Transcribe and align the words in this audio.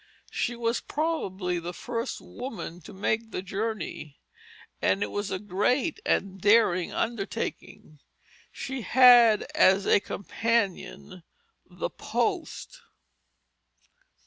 She 0.31 0.55
was 0.55 0.81
probably 0.81 1.59
the 1.59 1.75
first 1.75 2.21
woman 2.21 2.81
to 2.81 2.91
make 2.91 3.29
the 3.29 3.43
journey, 3.43 4.17
and 4.81 5.03
it 5.03 5.11
was 5.11 5.29
a 5.29 5.37
great 5.37 5.99
and 6.07 6.41
daring 6.41 6.91
undertaking. 6.91 7.99
She 8.51 8.81
had 8.81 9.43
as 9.53 9.85
a 9.85 9.99
companion 9.99 11.21
the 11.69 11.91
"post." 11.91 12.81